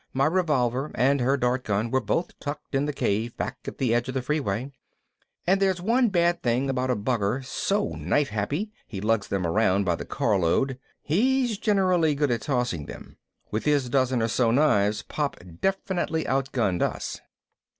My 0.13 0.25
revolver 0.25 0.89
and 0.95 1.19
her 1.21 1.37
dart 1.37 1.63
gun 1.63 1.91
were 1.91 2.01
both 2.01 2.31
tucked 2.39 2.73
in 2.73 2.85
the 2.85 2.91
cave 2.91 3.37
back 3.37 3.57
at 3.67 3.77
the 3.77 3.93
edge 3.93 4.07
of 4.07 4.15
the 4.15 4.23
freeway. 4.23 4.71
And 5.45 5.61
there's 5.61 5.79
one 5.79 6.09
bad 6.09 6.41
thing 6.41 6.71
about 6.71 6.89
a 6.89 6.95
bugger 6.95 7.45
so 7.45 7.89
knife 7.89 8.29
happy 8.29 8.71
he 8.87 8.99
lugs 8.99 9.27
them 9.27 9.45
around 9.45 9.83
by 9.85 9.93
the 9.95 10.03
carload 10.05 10.79
he's 11.03 11.59
generally 11.59 12.15
good 12.15 12.31
at 12.31 12.41
tossing 12.41 12.87
them. 12.87 13.17
With 13.51 13.65
his 13.65 13.89
dozen 13.89 14.23
or 14.23 14.27
so 14.27 14.49
knives 14.49 15.03
Pop 15.03 15.37
definitely 15.59 16.25
outgunned 16.25 16.81
us. 16.81 17.19